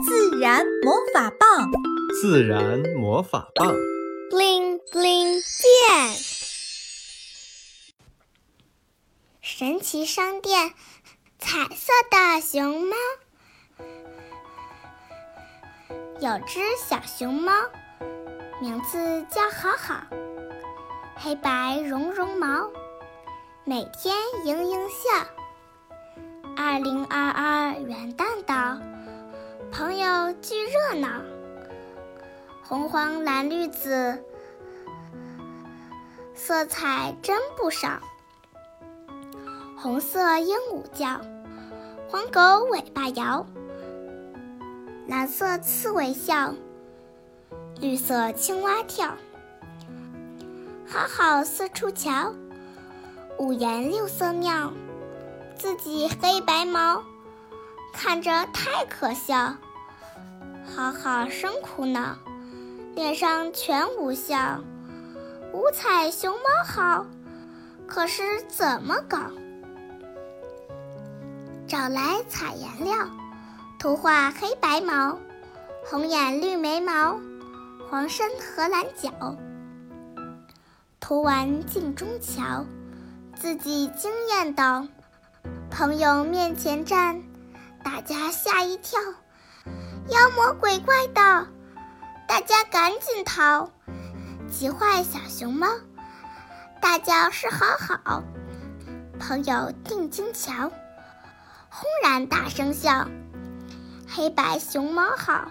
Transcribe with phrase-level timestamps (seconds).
[0.00, 1.70] 自然魔法棒，
[2.20, 3.74] 自然魔法棒
[4.30, 6.16] ，bling bling 变。
[9.40, 10.72] 神奇商店，
[11.38, 12.96] 彩色的熊猫。
[16.20, 17.52] 有只小熊猫，
[18.60, 20.06] 名字叫好好，
[21.16, 22.70] 黑白绒绒毛，
[23.64, 25.26] 每天盈盈笑。
[26.56, 28.78] 二零二二元旦到，
[29.82, 31.08] 朋友聚热闹，
[32.62, 34.22] 红黄蓝绿紫，
[36.36, 38.00] 色彩真不少。
[39.76, 41.20] 红色鹦鹉叫，
[42.08, 43.44] 黄狗尾巴摇。
[45.08, 46.54] 蓝色刺猬笑，
[47.80, 49.16] 绿色青蛙跳，
[50.86, 52.32] 好好四处瞧，
[53.36, 54.72] 五颜六色妙，
[55.56, 57.02] 自己黑白毛，
[57.92, 59.56] 看着太可笑。
[60.74, 62.16] 好好生苦恼，
[62.94, 64.64] 脸上全无笑。
[65.52, 67.06] 五彩熊猫好，
[67.86, 69.18] 可是怎么搞？
[71.68, 72.94] 找来彩颜料。
[73.78, 75.18] 图画黑白毛，
[75.84, 77.18] 红眼绿眉毛，
[77.90, 79.36] 黄身荷兰脚。
[81.00, 82.64] 涂完镜中瞧，
[83.36, 84.86] 自己惊艳到，
[85.70, 87.22] 朋友面前站，
[87.84, 88.98] 大家吓一跳，
[90.08, 91.46] 妖魔鬼怪的，
[92.26, 93.70] 大家赶紧逃，
[94.50, 95.68] 急坏小熊猫，
[96.80, 98.22] 大叫是好好，
[99.20, 100.70] 朋友定睛瞧，
[101.70, 103.06] 轰然大声笑。
[104.08, 105.46] 黑白熊猫好，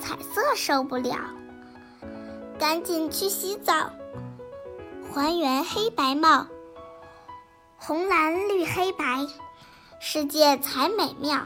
[0.00, 1.16] 彩色受不了，
[2.58, 3.90] 赶紧去洗澡，
[5.12, 6.46] 还原黑白帽，
[7.76, 9.26] 红蓝绿黑白，
[10.00, 11.40] 世界才美妙。